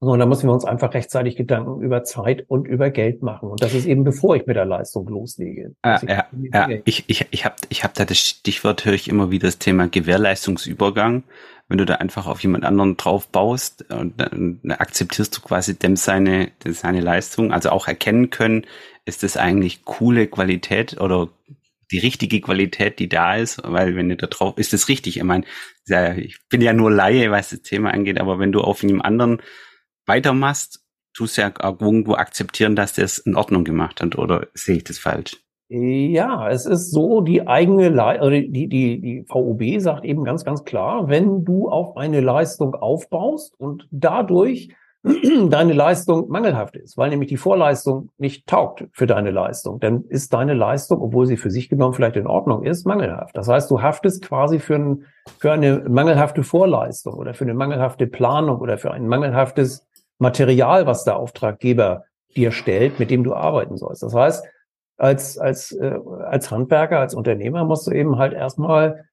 [0.00, 3.50] So, und da müssen wir uns einfach rechtzeitig Gedanken über Zeit und über Geld machen.
[3.50, 5.74] Und das ist eben bevor ich mit der Leistung loslege.
[5.82, 6.68] Ah, ja, ja.
[6.84, 9.88] Ich, ich, ich habe ich hab da das Stichwort, höre ich immer wieder das Thema
[9.88, 11.24] Gewährleistungsübergang.
[11.66, 15.96] Wenn du da einfach auf jemand anderen drauf baust, und dann akzeptierst du quasi dem
[15.96, 18.66] seine, seine Leistung, also auch erkennen können,
[19.04, 21.28] ist das eigentlich coole Qualität oder
[21.90, 25.16] die richtige Qualität, die da ist, weil wenn du da drauf, ist das richtig?
[25.16, 25.44] Ich meine,
[26.16, 29.42] ich bin ja nur Laie, was das Thema angeht, aber wenn du auf einem anderen
[30.08, 34.84] weitermachst, tust ja irgendwo akzeptieren, dass der es in Ordnung gemacht hat, oder sehe ich
[34.84, 35.36] das falsch?
[35.70, 40.64] Ja, es ist so, die eigene, Le die, die, die VOB sagt eben ganz, ganz
[40.64, 44.70] klar, wenn du auf eine Leistung aufbaust und dadurch
[45.50, 50.32] deine Leistung mangelhaft ist, weil nämlich die Vorleistung nicht taugt für deine Leistung, dann ist
[50.32, 53.36] deine Leistung, obwohl sie für sich genommen vielleicht in Ordnung ist, mangelhaft.
[53.36, 55.04] Das heißt, du haftest quasi für, ein,
[55.38, 59.86] für eine mangelhafte Vorleistung oder für eine mangelhafte Planung oder für ein mangelhaftes
[60.18, 62.04] Material, was der Auftraggeber
[62.36, 64.02] dir stellt, mit dem du arbeiten sollst.
[64.02, 64.46] Das heißt,
[64.96, 69.08] als, als, äh, als Handwerker, als Unternehmer musst du eben halt erstmal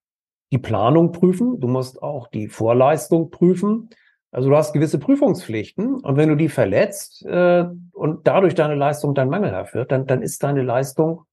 [0.52, 1.60] die Planung prüfen.
[1.60, 3.89] Du musst auch die Vorleistung prüfen.
[4.32, 9.15] Also du hast gewisse Prüfungspflichten und wenn du die verletzt äh, und dadurch deine Leistung
[9.15, 11.24] dann mangelhaft wird, dann, dann ist deine Leistung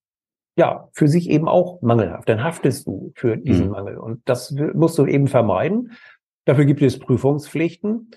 [0.56, 2.28] ja für sich eben auch mangelhaft.
[2.28, 3.72] Dann haftest du für diesen mhm.
[3.72, 5.92] Mangel und das musst du eben vermeiden.
[6.44, 8.10] Dafür gibt es Prüfungspflichten.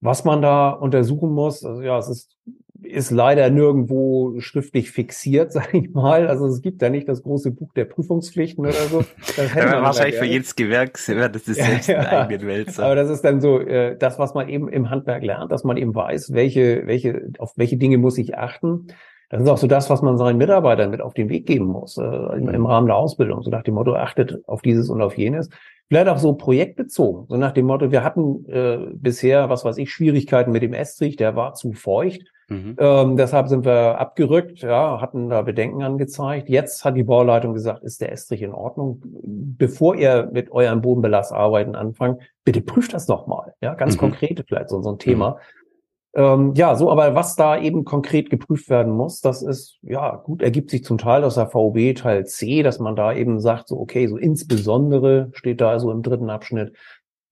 [0.00, 2.36] Was man da untersuchen muss, also ja, es ist,
[2.82, 6.28] ist leider nirgendwo schriftlich fixiert, sage ich mal.
[6.28, 9.04] Also es gibt da nicht das große Buch der Prüfungspflichten oder so.
[9.36, 12.72] Das ja, wahrscheinlich für jedes Gewerk, das ist selbst ja, eine eigene Welt.
[12.72, 12.82] So.
[12.82, 15.76] Aber das ist dann so äh, das, was man eben im Handwerk lernt, dass man
[15.76, 18.88] eben weiß, welche, welche, auf welche Dinge muss ich achten.
[19.28, 21.98] Das ist auch so das, was man seinen Mitarbeitern mit auf den Weg geben muss,
[21.98, 23.42] äh, im, im Rahmen der Ausbildung.
[23.42, 25.50] So nach dem Motto, achtet auf dieses und auf jenes.
[25.88, 29.92] Vielleicht auch so projektbezogen, so nach dem Motto, wir hatten äh, bisher, was weiß ich,
[29.92, 32.22] Schwierigkeiten mit dem Estrich, der war zu feucht.
[32.48, 32.76] Mhm.
[32.78, 36.48] Ähm, deshalb sind wir abgerückt, ja, hatten da Bedenken angezeigt.
[36.48, 39.00] Jetzt hat die Bauleitung gesagt, ist der Estrich in Ordnung?
[39.02, 43.54] Bevor ihr mit euren Bodenbelastarbeiten anfangt, bitte prüft das doch mal.
[43.60, 44.00] Ja, ganz mhm.
[44.00, 45.30] konkrete vielleicht so, so ein Thema.
[45.30, 45.65] Mhm.
[46.14, 50.40] Ähm, ja, so, aber was da eben konkret geprüft werden muss, das ist, ja, gut,
[50.42, 53.78] ergibt sich zum Teil aus der VOB Teil C, dass man da eben sagt, so,
[53.78, 56.74] okay, so insbesondere steht da also im dritten Abschnitt,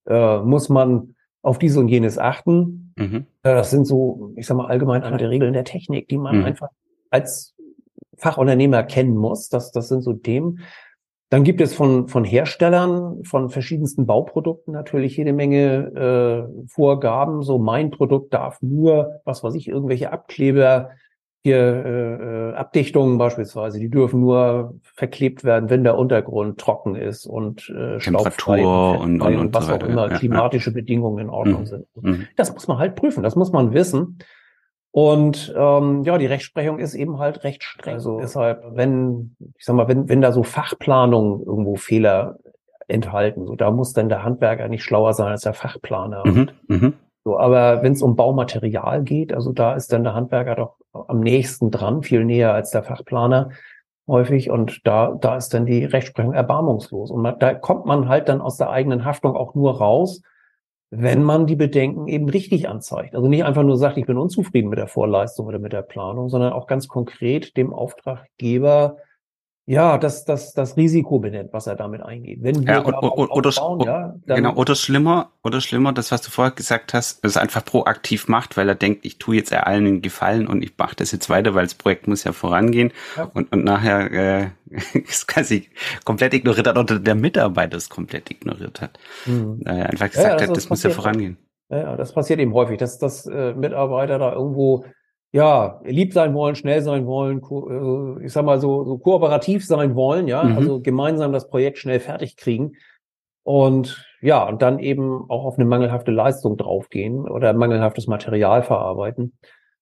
[0.07, 2.93] äh, muss man auf dies und jenes achten.
[2.97, 3.27] Mhm.
[3.43, 6.45] Äh, das sind so, ich sag mal, allgemein andere Regeln der Technik, die man mhm.
[6.45, 6.69] einfach
[7.11, 7.55] als
[8.17, 9.49] Fachunternehmer kennen muss.
[9.49, 10.61] Das, das sind so Themen.
[11.31, 17.43] Dann gibt es von, von Herstellern von verschiedensten Bauprodukten natürlich jede Menge äh, Vorgaben.
[17.43, 20.91] So mein Produkt darf nur, was weiß ich, irgendwelche Abkleber
[21.45, 27.69] hier äh, Abdichtungen beispielsweise, die dürfen nur verklebt werden, wenn der Untergrund trocken ist und
[27.69, 30.75] äh, Temperatur und, und, und, was auch immer ja, klimatische ja.
[30.75, 31.67] Bedingungen in Ordnung mhm.
[31.67, 31.87] sind.
[32.01, 32.27] Mhm.
[32.37, 34.19] Das muss man halt prüfen, das muss man wissen.
[34.95, 37.95] Und ähm, ja, die Rechtsprechung ist eben halt recht streng.
[37.95, 42.39] Also deshalb, wenn, ich sag mal, wenn, wenn da so Fachplanungen irgendwo Fehler
[42.87, 46.23] enthalten, so da muss dann der Handwerker nicht schlauer sein als der Fachplaner.
[46.25, 46.51] Mhm.
[46.69, 46.93] Mhm.
[47.25, 51.19] So, aber wenn es um Baumaterial geht, also da ist dann der Handwerker doch am
[51.19, 53.51] nächsten dran, viel näher als der Fachplaner
[54.07, 54.49] häufig.
[54.49, 57.11] Und da, da ist dann die Rechtsprechung erbarmungslos.
[57.11, 60.23] Und man, da kommt man halt dann aus der eigenen Haftung auch nur raus,
[60.91, 63.15] wenn man die Bedenken eben richtig anzeigt.
[63.15, 66.29] Also nicht einfach nur sagt, ich bin unzufrieden mit der Vorleistung oder mit der Planung,
[66.29, 68.99] sondern auch ganz konkret dem Auftraggeber
[69.67, 72.43] ja, das, das, das Risiko benennt, was er damit eingeht.
[72.43, 76.21] Wenn wir ja, oder, oder, aufbauen, ja, dann genau, oder schlimmer, oder schlimmer, das, was
[76.21, 79.87] du vorher gesagt hast, es einfach proaktiv macht, weil er denkt, ich tue jetzt allen
[79.87, 83.25] einen Gefallen und ich mache das jetzt weiter, weil das Projekt muss ja vorangehen ja.
[83.33, 84.49] Und, und nachher äh,
[85.09, 85.71] es kann sich
[86.05, 88.99] komplett ignoriert hat oder der Mitarbeiter es komplett ignoriert hat.
[89.25, 89.63] Mhm.
[89.65, 91.39] Äh, einfach gesagt ja, das hat, das muss ja vorangehen.
[91.71, 94.85] Ja, das passiert eben häufig, dass, dass äh, Mitarbeiter da irgendwo
[95.35, 99.97] ja, lieb sein wollen, schnell sein wollen, äh, ich sag mal so, so kooperativ sein
[99.97, 100.57] wollen, ja, mhm.
[100.57, 102.77] also gemeinsam das Projekt schnell fertig kriegen
[103.43, 109.37] und ja, und dann eben auch auf eine mangelhafte Leistung draufgehen oder mangelhaftes Material verarbeiten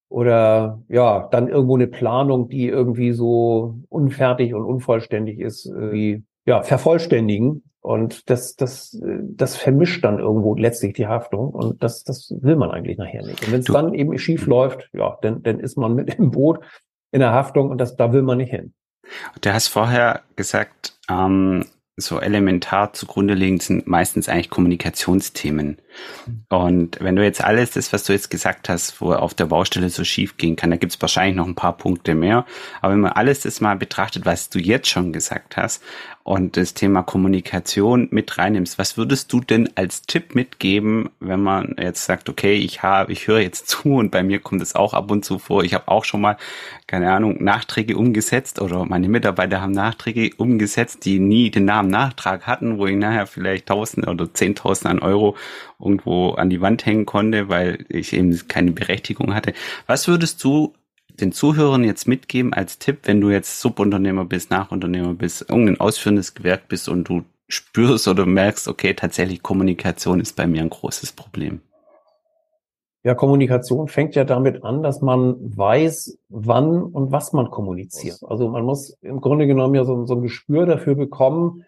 [0.09, 6.63] oder ja, dann irgendwo eine Planung, die irgendwie so unfertig und unvollständig ist, wie ja,
[6.63, 12.57] vervollständigen und das, das, das vermischt dann irgendwo letztlich die Haftung und das, das will
[12.57, 13.45] man eigentlich nachher nicht.
[13.45, 16.61] Und wenn es dann eben schief läuft, ja, dann, dann ist man mit im Boot
[17.11, 18.73] in der Haftung und das, da will man nicht hin.
[19.41, 21.65] Du hast vorher gesagt, ähm,
[21.97, 25.77] so elementar zugrunde liegend sind meistens eigentlich Kommunikationsthemen.
[26.49, 29.91] Und wenn du jetzt alles das, was du jetzt gesagt hast, wo auf der Baustelle
[29.91, 32.47] so schief gehen kann, da gibt es wahrscheinlich noch ein paar Punkte mehr.
[32.81, 35.83] Aber wenn man alles das mal betrachtet, was du jetzt schon gesagt hast
[36.25, 41.75] und das Thema Kommunikation mit reinnimmst, was würdest du denn als Tipp mitgeben, wenn man
[41.81, 44.95] jetzt sagt, okay, ich habe, ich höre jetzt zu und bei mir kommt es auch
[44.95, 45.65] ab und zu vor.
[45.65, 46.37] Ich habe auch schon mal,
[46.87, 52.47] keine Ahnung, Nachträge umgesetzt oder meine Mitarbeiter haben Nachträge umgesetzt, die nie den Namen Nachtrag
[52.47, 55.37] hatten, wo ich nachher vielleicht tausend oder zehntausend an Euro
[55.81, 59.55] irgendwo an die Wand hängen konnte, weil ich eben keine Berechtigung hatte.
[59.87, 60.73] Was würdest du
[61.21, 66.35] den Zuhörern jetzt mitgeben als Tipp, wenn du jetzt Subunternehmer bist, Nachunternehmer bist, irgendein ausführendes
[66.35, 71.13] Gewerk bist und du spürst oder merkst, okay, tatsächlich Kommunikation ist bei mir ein großes
[71.13, 71.61] Problem?
[73.05, 78.21] Ja, Kommunikation fängt ja damit an, dass man weiß, wann und was man kommuniziert.
[78.23, 81.65] Also man muss im Grunde genommen ja so, so ein Gespür dafür bekommen,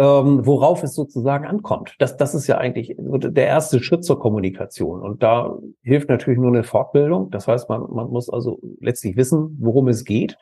[0.00, 1.94] ähm, worauf es sozusagen ankommt.
[1.98, 5.02] Das, das ist ja eigentlich der erste Schritt zur Kommunikation.
[5.02, 7.30] Und da hilft natürlich nur eine Fortbildung.
[7.30, 10.38] Das heißt, man, man muss also letztlich wissen, worum es geht.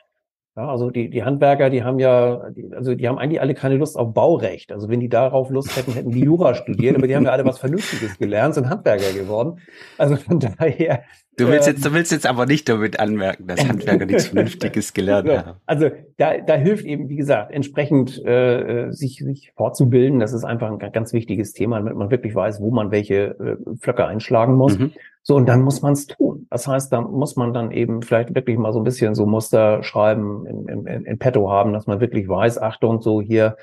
[0.59, 3.77] Ja, also die, die Handwerker, die haben ja, die, also die haben eigentlich alle keine
[3.77, 4.73] Lust auf Baurecht.
[4.73, 7.45] Also wenn die darauf Lust hätten, hätten die Jura studiert, aber die haben ja alle
[7.45, 9.61] was Vernünftiges gelernt, sind Handwerker geworden.
[9.97, 11.03] Also von daher
[11.37, 15.29] Du willst jetzt, du willst jetzt aber nicht damit anmerken, dass Handwerker nichts Vernünftiges gelernt
[15.29, 15.57] haben.
[15.65, 20.19] Also da, da hilft eben, wie gesagt, entsprechend äh, sich, sich fortzubilden.
[20.19, 23.75] Das ist einfach ein ganz wichtiges Thema, damit man wirklich weiß, wo man welche äh,
[23.77, 24.77] Pflöcke einschlagen muss.
[24.77, 24.91] Mhm.
[25.29, 26.47] So, und dann muss man es tun.
[26.49, 29.83] Das heißt, da muss man dann eben vielleicht wirklich mal so ein bisschen so Muster
[29.83, 33.55] schreiben, in, in, in petto haben, dass man wirklich weiß, Achtung, so hier,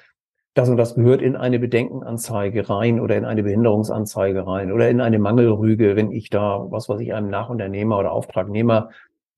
[0.55, 5.01] das und das gehört in eine Bedenkenanzeige rein oder in eine Behinderungsanzeige rein oder in
[5.01, 8.91] eine Mangelrüge, wenn ich da, was weiß ich, einem Nachunternehmer oder Auftragnehmer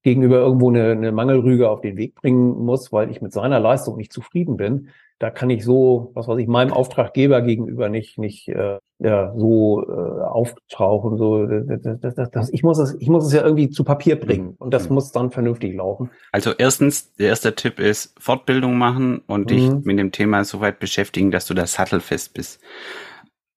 [0.03, 3.97] gegenüber irgendwo eine, eine Mangelrüge auf den Weg bringen muss, weil ich mit seiner Leistung
[3.97, 8.49] nicht zufrieden bin, da kann ich so, was weiß ich, meinem Auftraggeber gegenüber nicht nicht
[8.49, 11.19] äh, ja, so äh, auftauchen.
[11.19, 14.19] So, das, das, das, das, ich muss es, ich muss es ja irgendwie zu Papier
[14.19, 14.95] bringen und das mhm.
[14.95, 16.11] muss dann vernünftig laufen.
[16.33, 19.47] Also erstens, der erste Tipp ist Fortbildung machen und mhm.
[19.47, 22.61] dich mit dem Thema so weit beschäftigen, dass du da sattelfest bist.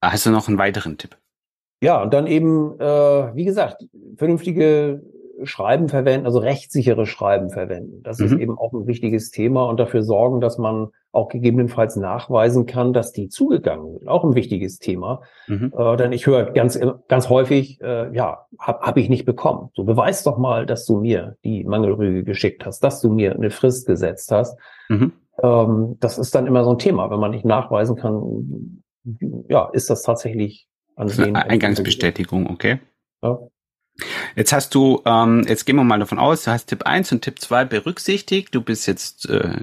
[0.04, 1.18] Hast du noch einen weiteren Tipp?
[1.84, 3.84] Ja, und dann eben, äh, wie gesagt,
[4.16, 5.02] vernünftige
[5.44, 8.02] Schreiben verwenden, also rechtssichere Schreiben verwenden.
[8.04, 8.26] Das mhm.
[8.26, 12.94] ist eben auch ein wichtiges Thema und dafür sorgen, dass man auch gegebenenfalls nachweisen kann,
[12.94, 14.08] dass die zugegangen sind.
[14.08, 15.22] Auch ein wichtiges Thema.
[15.48, 15.74] Mhm.
[15.78, 19.70] Äh, denn ich höre ganz, ganz häufig, äh, ja, habe hab ich nicht bekommen.
[19.74, 23.52] So beweis doch mal, dass du mir die Mangelrüge geschickt hast, dass du mir eine
[23.52, 24.58] Frist gesetzt hast.
[24.90, 25.14] Mhm.
[25.42, 28.84] Ähm, das ist dann immer so ein Thema, wenn man nicht nachweisen kann,
[29.50, 32.80] ja, ist das tatsächlich an Eingangsbestätigung, okay.
[33.24, 33.40] Ja.
[34.36, 37.22] Jetzt hast du, ähm, jetzt gehen wir mal davon aus, du hast Tipp 1 und
[37.22, 38.56] Tipp 2 berücksichtigt.
[38.56, 39.58] Du bist jetzt äh,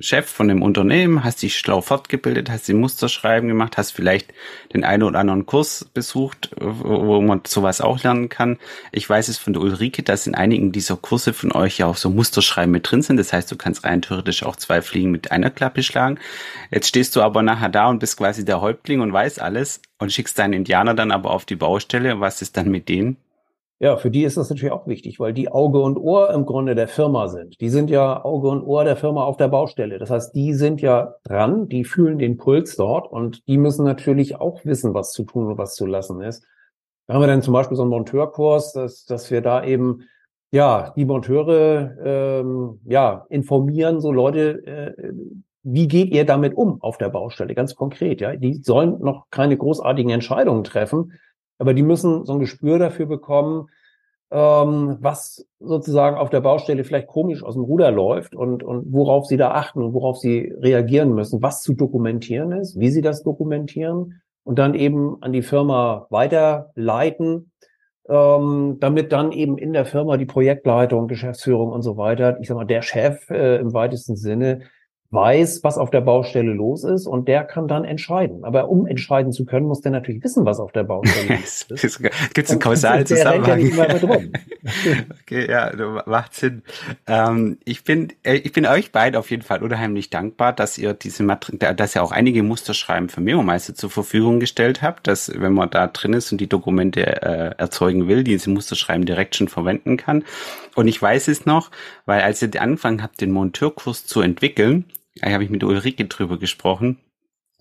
[0.00, 4.32] Chef von dem Unternehmen, hast dich schlau fortgebildet, hast die Musterschreiben gemacht, hast vielleicht
[4.72, 8.58] den einen oder anderen Kurs besucht, wo man sowas auch lernen kann.
[8.92, 11.96] Ich weiß es von der Ulrike, dass in einigen dieser Kurse von euch ja auch
[11.96, 13.16] so Musterschreiben mit drin sind.
[13.16, 16.18] Das heißt, du kannst rein theoretisch auch zwei Fliegen mit einer Klappe schlagen.
[16.70, 20.12] Jetzt stehst du aber nachher da und bist quasi der Häuptling und weißt alles und
[20.12, 22.20] schickst deinen Indianer dann aber auf die Baustelle.
[22.20, 23.16] Was ist dann mit denen?
[23.82, 26.76] Ja, für die ist das natürlich auch wichtig, weil die Auge und Ohr im Grunde
[26.76, 27.60] der Firma sind.
[27.60, 29.98] Die sind ja Auge und Ohr der Firma auf der Baustelle.
[29.98, 34.36] Das heißt, die sind ja dran, die fühlen den Puls dort und die müssen natürlich
[34.36, 36.46] auch wissen, was zu tun und was zu lassen ist.
[37.08, 40.04] Da haben wir dann zum Beispiel so einen Monteurkurs, dass, dass wir da eben
[40.52, 45.12] ja die Monteure ähm, ja informieren, so Leute, äh,
[45.64, 48.20] wie geht ihr damit um auf der Baustelle, ganz konkret.
[48.20, 51.14] Ja, die sollen noch keine großartigen Entscheidungen treffen
[51.62, 53.68] aber die müssen so ein Gespür dafür bekommen,
[54.32, 59.26] ähm, was sozusagen auf der Baustelle vielleicht komisch aus dem Ruder läuft und, und worauf
[59.26, 63.22] sie da achten und worauf sie reagieren müssen, was zu dokumentieren ist, wie sie das
[63.22, 67.52] dokumentieren und dann eben an die Firma weiterleiten,
[68.08, 72.56] ähm, damit dann eben in der Firma die Projektleitung, Geschäftsführung und so weiter, ich sag
[72.56, 74.62] mal, der Chef äh, im weitesten Sinne
[75.12, 78.44] weiß, was auf der Baustelle los ist und der kann dann entscheiden.
[78.44, 81.68] Aber um entscheiden zu können, muss der natürlich wissen, was auf der Baustelle ist.
[81.68, 83.60] Gibt es einen kausalen Zusammenhang?
[85.22, 85.70] okay, ja,
[86.06, 86.62] macht Sinn.
[87.06, 90.94] Ähm, ich bin, äh, ich bin euch beiden auf jeden Fall unheimlich dankbar, dass ihr
[90.94, 95.52] diese Matri dass ihr auch einige Musterschreiben für Memo-Meister zur Verfügung gestellt habt, dass wenn
[95.52, 99.98] man da drin ist und die Dokumente äh, erzeugen will, diese Musterschreiben direkt schon verwenden
[99.98, 100.24] kann.
[100.74, 101.70] Und ich weiß es noch,
[102.06, 104.86] weil als ihr angefangen habt, den Monteurkurs zu entwickeln,
[105.20, 106.98] habe ich mit Ulrike drüber gesprochen,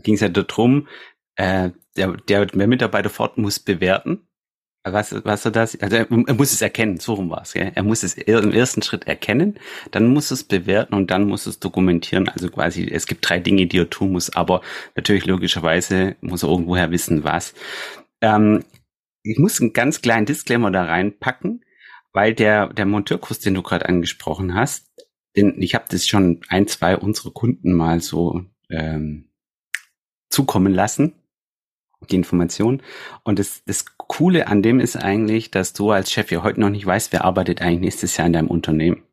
[0.04, 0.88] ging es ja darum,
[1.36, 4.28] äh, der, der, der Mitarbeiter fort muss bewerten.
[4.84, 7.54] Was, was er das, also er, er muss es erkennen, so rum war es.
[7.54, 9.60] Er muss es im ersten Schritt erkennen,
[9.92, 12.28] dann muss es bewerten und dann muss es dokumentieren.
[12.30, 14.62] Also quasi, es gibt drei Dinge, die er tun muss, aber
[14.96, 17.54] natürlich logischerweise muss er irgendwoher wissen, was.
[18.22, 18.64] Ähm,
[19.22, 21.64] ich muss einen ganz kleinen Disclaimer da reinpacken,
[22.12, 24.88] weil der, der Monteurkurs, den du gerade angesprochen hast,
[25.36, 29.30] denn ich habe das schon ein, zwei unserer Kunden mal so ähm,
[30.30, 31.14] zukommen lassen,
[32.10, 32.82] die Information.
[33.24, 36.70] Und das, das Coole an dem ist eigentlich, dass du als Chef ja heute noch
[36.70, 39.04] nicht weißt, wer arbeitet eigentlich nächstes Jahr in deinem Unternehmen.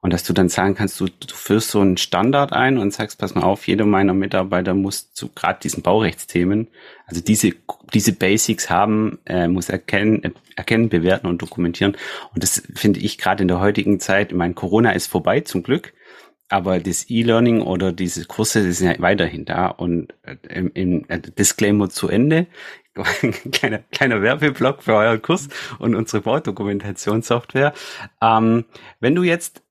[0.00, 3.18] Und dass du dann sagen kannst, du, du führst so einen Standard ein und sagst,
[3.18, 6.68] pass mal auf, jeder meiner Mitarbeiter muss zu gerade diesen Baurechtsthemen,
[7.06, 7.52] also diese,
[7.92, 11.96] diese Basics haben, äh, muss erkennen, äh, erkennen, bewerten und dokumentieren.
[12.32, 15.64] Und das finde ich gerade in der heutigen Zeit, ich meine, Corona ist vorbei zum
[15.64, 15.92] Glück,
[16.48, 19.66] aber das E-Learning oder diese Kurse, sind ja weiterhin da.
[19.66, 22.46] Und äh, im, im äh, Disclaimer zu Ende,
[23.52, 27.74] kleiner, kleiner Werbeblock für euren Kurs und unsere Baudokumentationssoftware.
[28.22, 28.64] Ähm,
[29.00, 29.62] wenn du jetzt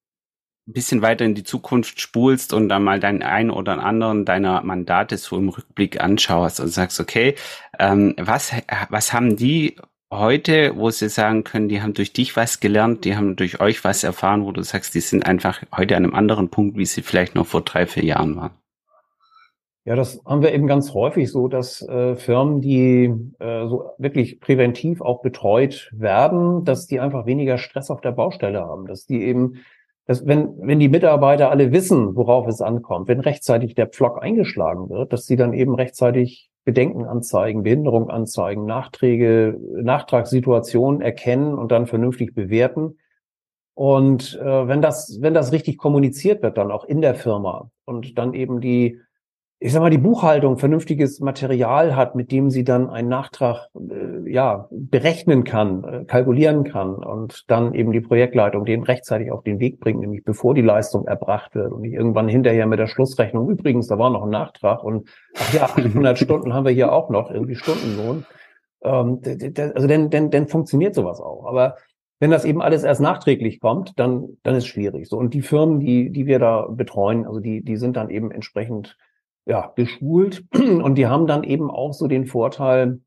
[0.67, 4.61] ein bisschen weiter in die Zukunft spulst und dann mal deinen einen oder anderen deiner
[4.63, 7.35] Mandate so im Rückblick anschaust und sagst, okay,
[7.79, 8.51] ähm, was,
[8.89, 9.77] was haben die
[10.11, 13.83] heute, wo sie sagen können, die haben durch dich was gelernt, die haben durch euch
[13.83, 17.01] was erfahren, wo du sagst, die sind einfach heute an einem anderen Punkt, wie sie
[17.01, 18.51] vielleicht noch vor drei, vier Jahren waren?
[19.85, 23.05] Ja, das haben wir eben ganz häufig so, dass äh, Firmen, die
[23.39, 28.59] äh, so wirklich präventiv auch betreut werden, dass die einfach weniger Stress auf der Baustelle
[28.59, 29.61] haben, dass die eben
[30.07, 34.89] dass wenn, wenn die Mitarbeiter alle wissen, worauf es ankommt, wenn rechtzeitig der Pflock eingeschlagen
[34.89, 41.87] wird, dass sie dann eben rechtzeitig Bedenken anzeigen, Behinderung anzeigen, Nachträge, Nachtragssituationen erkennen und dann
[41.87, 42.97] vernünftig bewerten.
[43.73, 48.17] Und äh, wenn das, wenn das richtig kommuniziert wird, dann auch in der Firma und
[48.17, 48.99] dann eben die
[49.59, 53.79] ich sag mal, die Buchhaltung vernünftiges Material hat, mit dem sie dann einen Nachtrag äh,
[54.29, 59.59] ja berechnen kann, äh, kalkulieren kann und dann eben die Projektleitung den rechtzeitig auf den
[59.59, 63.49] Weg bringt, nämlich bevor die Leistung erbracht wird und nicht irgendwann hinterher mit der Schlussrechnung.
[63.49, 67.09] Übrigens, da war noch ein Nachtrag und ach ja, 800 Stunden haben wir hier auch
[67.09, 68.25] noch irgendwie Stundenlohn.
[68.83, 69.21] Ähm,
[69.75, 71.45] also denn, denn, denn funktioniert sowas auch.
[71.45, 71.75] Aber
[72.19, 75.07] wenn das eben alles erst nachträglich kommt, dann, dann ist schwierig.
[75.07, 78.31] So und die Firmen, die, die wir da betreuen, also die, die sind dann eben
[78.31, 78.97] entsprechend
[79.45, 82.99] ja, geschult und die haben dann eben auch so den Vorteil,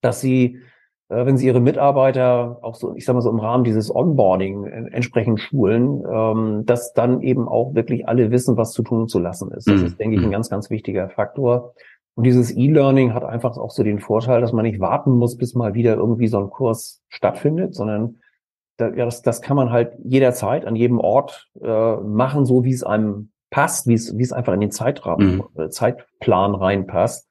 [0.00, 0.60] dass sie
[1.08, 4.64] äh, wenn sie ihre Mitarbeiter auch so, ich sag mal so im Rahmen dieses Onboarding
[4.64, 9.18] entsprechend schulen, ähm, dass dann eben auch wirklich alle wissen, was zu tun und zu
[9.18, 9.68] lassen ist.
[9.68, 9.86] Das mhm.
[9.86, 10.32] ist, denke ich, ein mhm.
[10.32, 11.74] ganz, ganz wichtiger Faktor.
[12.16, 15.54] Und dieses E-Learning hat einfach auch so den Vorteil, dass man nicht warten muss, bis
[15.54, 18.16] mal wieder irgendwie so ein Kurs stattfindet, sondern
[18.78, 23.30] das, das kann man halt jederzeit an jedem Ort äh, machen, so wie es einem
[23.50, 25.62] passt, wie es, wie es einfach in den Zeitrahmen, mhm.
[25.62, 27.28] äh, Zeitplan reinpasst.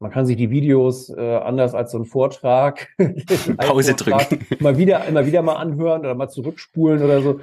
[0.00, 2.88] Man kann sich die Videos äh, anders als so ein Vortrag,
[3.56, 7.40] Pause drücken, mal wieder, immer wieder mal anhören oder mal zurückspulen oder so.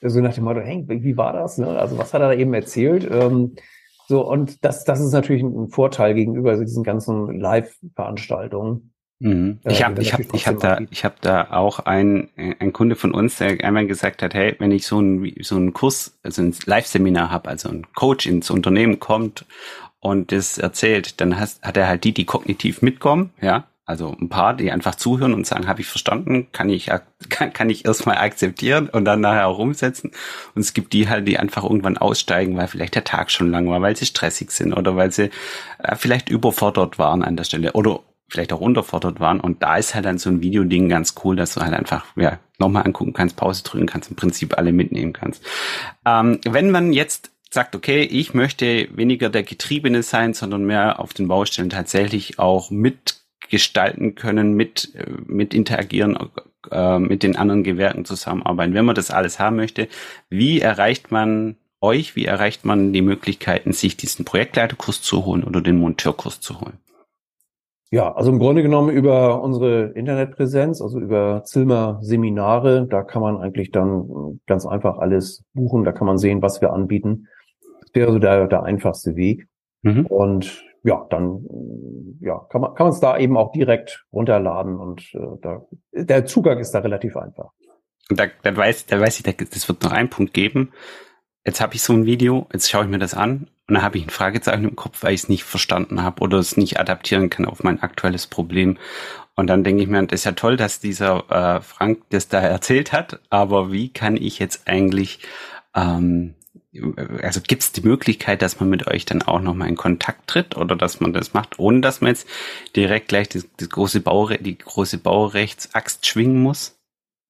[0.00, 1.58] So nach dem Motto, hey, wie war das?
[1.58, 1.66] Ne?
[1.66, 3.08] Also was hat er da eben erzählt?
[3.10, 3.56] Ähm,
[4.06, 8.94] so, und das, das ist natürlich ein Vorteil gegenüber diesen ganzen Live-Veranstaltungen.
[9.20, 9.58] Mhm.
[9.64, 13.12] Ich habe ich hab, ich hab da ich habe da auch ein ein Kunde von
[13.12, 16.54] uns, der einmal gesagt hat, hey, wenn ich so ein so einen Kurs, also ein
[16.64, 19.44] Live-Seminar habe, also ein Coach ins Unternehmen kommt
[20.00, 24.28] und das erzählt, dann hast, hat er halt die, die kognitiv mitkommen, ja, also ein
[24.28, 26.90] paar, die einfach zuhören und sagen, habe ich verstanden, kann ich,
[27.30, 30.10] kann, kann ich erstmal akzeptieren und dann nachher auch umsetzen.
[30.54, 33.66] Und es gibt die halt, die einfach irgendwann aussteigen, weil vielleicht der Tag schon lang
[33.70, 35.30] war, weil sie stressig sind oder weil sie
[35.78, 39.40] äh, vielleicht überfordert waren an der Stelle oder vielleicht auch unterfordert waren.
[39.40, 42.38] Und da ist halt dann so ein Videoding ganz cool, dass du halt einfach ja,
[42.58, 45.42] nochmal angucken kannst, Pause drücken kannst, im Prinzip alle mitnehmen kannst.
[46.04, 51.14] Ähm, wenn man jetzt sagt, okay, ich möchte weniger der Getriebene sein, sondern mehr auf
[51.14, 54.92] den Baustellen tatsächlich auch mit gestalten können, mit,
[55.26, 56.18] mit interagieren,
[56.70, 58.74] äh, mit den anderen Gewerken zusammenarbeiten.
[58.74, 59.88] Wenn man das alles haben möchte,
[60.28, 65.60] wie erreicht man euch, wie erreicht man die Möglichkeiten, sich diesen Projektleiterkurs zu holen oder
[65.60, 66.78] den Monteurkurs zu holen?
[67.90, 73.38] Ja, also im Grunde genommen über unsere Internetpräsenz, also über Zilmer Seminare, da kann man
[73.38, 77.28] eigentlich dann ganz einfach alles buchen, da kann man sehen, was wir anbieten.
[77.88, 79.48] Das wäre so der, der einfachste Weg.
[79.82, 80.06] Mhm.
[80.06, 81.44] Und ja, dann
[82.20, 86.26] ja, kann man kann man es da eben auch direkt runterladen und äh, da, der
[86.26, 87.50] Zugang ist da relativ einfach.
[88.10, 90.72] Und da, da weiß, da weiß ich, das wird noch einen Punkt geben.
[91.44, 93.98] Jetzt habe ich so ein Video, jetzt schaue ich mir das an und dann habe
[93.98, 97.30] ich ein Fragezeichen im Kopf, weil ich es nicht verstanden habe oder es nicht adaptieren
[97.30, 98.78] kann auf mein aktuelles Problem.
[99.34, 102.40] Und dann denke ich mir, das ist ja toll, dass dieser äh, Frank das da
[102.40, 105.20] erzählt hat, aber wie kann ich jetzt eigentlich
[105.74, 106.34] ähm,
[107.22, 110.56] also gibt es die Möglichkeit, dass man mit euch dann auch nochmal in Kontakt tritt
[110.56, 112.28] oder dass man das macht, ohne dass man jetzt
[112.76, 116.78] direkt gleich das, das große Baure die große Baurechtsaxt schwingen muss?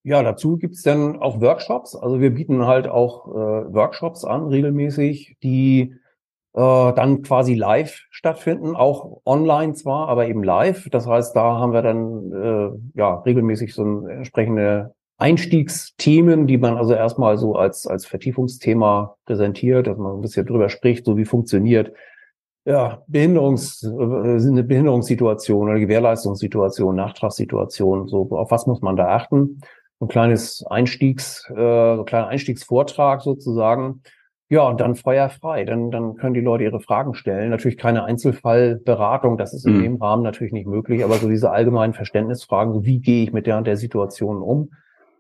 [0.03, 1.95] Ja, dazu gibt's dann auch Workshops.
[1.95, 5.95] Also wir bieten halt auch äh, Workshops an, regelmäßig, die
[6.55, 10.89] äh, dann quasi live stattfinden, auch online zwar, aber eben live.
[10.91, 16.77] Das heißt, da haben wir dann äh, ja regelmäßig so ein entsprechende Einstiegsthemen, die man
[16.77, 21.25] also erstmal so als, als Vertiefungsthema präsentiert, dass man ein bisschen drüber spricht, so wie
[21.25, 21.93] funktioniert
[22.69, 29.63] ja, Behinderungs, äh, eine Behinderungssituation oder Gewährleistungssituation, Nachtragssituation, so auf was muss man da achten?
[30.01, 34.03] Ein kleines Einstiegs, äh, ein kleiner Einstiegsvortrag sozusagen.
[34.51, 35.65] Ja, und dann feuerfrei.
[35.65, 37.49] Dann, dann können die Leute ihre Fragen stellen.
[37.49, 39.83] Natürlich keine Einzelfallberatung, das ist in mhm.
[39.83, 43.57] dem Rahmen natürlich nicht möglich, aber so diese allgemeinen Verständnisfragen, wie gehe ich mit der
[43.57, 44.73] und der Situation um?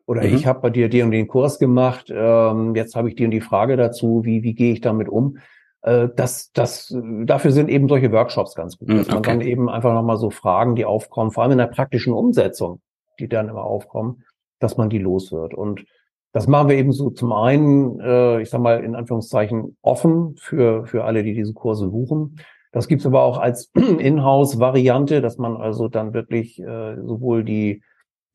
[0.08, 0.34] Oder mhm.
[0.34, 3.42] ich habe bei dir den und den Kurs gemacht, ähm, jetzt habe ich dir die
[3.42, 5.36] Frage dazu, wie, wie gehe ich damit um?
[5.82, 9.30] Äh, das, das, dafür sind eben solche Workshops ganz gut, mhm, dass man okay.
[9.32, 12.80] dann eben einfach nochmal so Fragen, die aufkommen, vor allem in der praktischen Umsetzung,
[13.20, 14.24] die dann immer aufkommen,
[14.60, 15.52] dass man die los wird.
[15.52, 15.84] Und
[16.32, 20.86] das machen wir eben so zum einen, äh, ich sag mal, in Anführungszeichen offen für,
[20.86, 22.40] für alle, die diese Kurse buchen.
[22.72, 27.82] Das gibt's aber auch als Inhouse-Variante, dass man also dann wirklich äh, sowohl die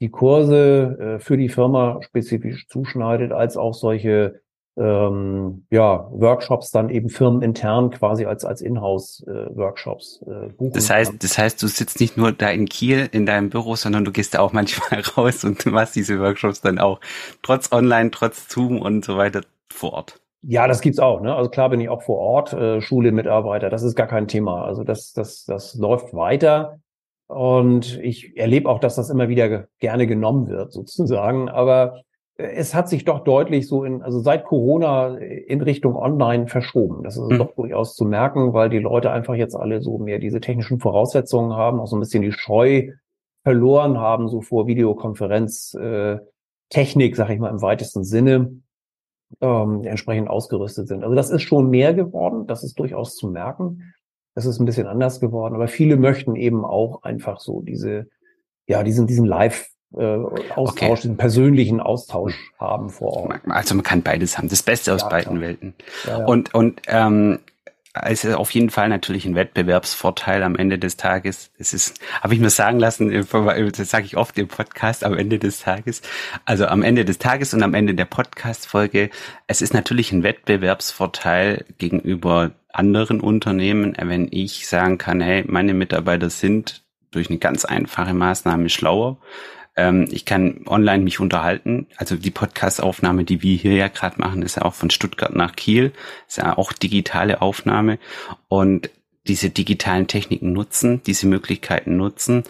[0.04, 4.42] die Kurse äh, für die Firma spezifisch zuschneidet, als auch solche
[4.76, 10.74] ähm, ja, Workshops dann eben firmenintern quasi als als Inhouse-Workshops äh, buchen.
[10.74, 11.20] Das heißt, kann.
[11.20, 14.34] das heißt, du sitzt nicht nur da in Kiel in deinem Büro, sondern du gehst
[14.34, 17.00] da auch manchmal raus und machst diese Workshops dann auch
[17.44, 20.20] trotz Online, trotz Zoom und so weiter vor Ort.
[20.42, 21.22] Ja, das gibt's auch.
[21.22, 21.34] Ne?
[21.34, 24.66] Also klar bin ich auch vor Ort, äh, Schule, Mitarbeiter, das ist gar kein Thema.
[24.66, 26.82] Also das, das, das läuft weiter.
[27.34, 31.50] Und ich erlebe auch, dass das immer wieder gerne genommen wird, sozusagen.
[31.50, 32.02] Aber
[32.38, 37.04] äh, es hat sich doch deutlich so in, also seit Corona in Richtung Online verschoben.
[37.04, 37.38] Das ist mhm.
[37.40, 41.54] doch durchaus zu merken, weil die Leute einfach jetzt alle so mehr diese technischen Voraussetzungen
[41.54, 42.90] haben, auch so ein bisschen die Scheu
[43.44, 46.20] verloren haben, so vor Videokonferenz, äh,
[46.70, 48.62] Technik, sag ich mal, im weitesten Sinne,
[49.42, 51.04] ähm, entsprechend ausgerüstet sind.
[51.04, 53.93] Also das ist schon mehr geworden, das ist durchaus zu merken.
[54.36, 58.08] Das ist ein bisschen anders geworden, aber viele möchten eben auch einfach so diese,
[58.68, 60.18] ja, diesen, diesen Live- äh,
[60.56, 61.08] Austausch, okay.
[61.08, 63.42] den persönlichen Austausch haben vor Ort.
[63.48, 65.42] Also man kann beides haben, das Beste aus ja, beiden klar.
[65.42, 65.76] Welten.
[66.08, 66.26] Ja, ja.
[66.26, 67.40] Und und ähm,
[67.94, 71.52] es ist auf jeden Fall natürlich ein Wettbewerbsvorteil am Ende des Tages.
[71.60, 75.38] Es ist, habe ich mir sagen lassen, das sage ich oft im Podcast am Ende
[75.38, 76.02] des Tages.
[76.46, 79.12] Also am Ende des Tages und am Ende der Podcast-Folge.
[79.46, 86.32] Es ist natürlich ein Wettbewerbsvorteil gegenüber anderen Unternehmen, wenn ich sagen kann, hey, meine Mitarbeiter
[86.32, 89.20] sind durch eine ganz einfache Maßnahme schlauer
[89.76, 91.88] ähm, ich kann online mich unterhalten.
[91.98, 95.56] Also die Podcast-Aufnahme, die wir hier ja gerade machen, ist ja auch von Stuttgart nach
[95.56, 95.92] Kiel.
[96.28, 98.00] Ist ja auch digitale Aufnahme.
[98.48, 98.90] Und
[99.28, 102.44] diese digitalen Techniken nutzen, diese Möglichkeiten nutzen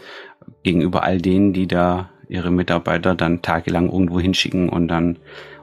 [0.63, 5.17] gegenüber all denen, die da ihre Mitarbeiter dann tagelang irgendwo hinschicken und dann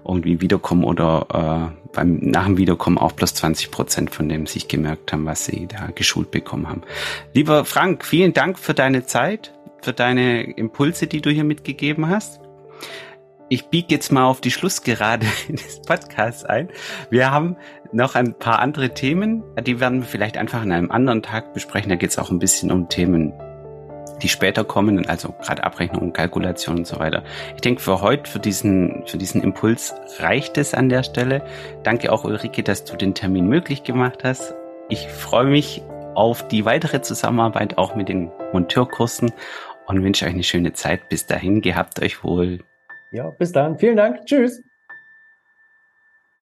[0.06, 4.68] irgendwie wiederkommen oder äh, beim nach dem Wiederkommen auch plus 20 Prozent von dem sich
[4.68, 6.82] gemerkt haben, was sie da geschult bekommen haben.
[7.34, 9.52] Lieber Frank, vielen Dank für deine Zeit
[9.82, 12.40] für deine Impulse, die du hier mitgegeben hast.
[13.52, 16.68] Ich biege jetzt mal auf die Schlussgerade des Podcasts ein.
[17.10, 17.56] Wir haben
[17.92, 21.88] noch ein paar andere Themen, die werden wir vielleicht einfach an einem anderen Tag besprechen.
[21.88, 23.32] Da geht es auch ein bisschen um Themen,
[24.22, 27.24] die später kommen, also gerade Abrechnung und Kalkulation und so weiter.
[27.56, 31.42] Ich denke, für heute, für diesen, für diesen Impuls reicht es an der Stelle.
[31.82, 34.54] Danke auch Ulrike, dass du den Termin möglich gemacht hast.
[34.88, 35.82] Ich freue mich
[36.14, 39.32] auf die weitere Zusammenarbeit auch mit den Monteurkursen
[39.90, 41.08] und wünsche euch eine schöne Zeit.
[41.08, 42.60] Bis dahin, gehabt euch wohl.
[43.10, 43.78] Ja, bis dann.
[43.78, 44.24] Vielen Dank.
[44.26, 44.62] Tschüss.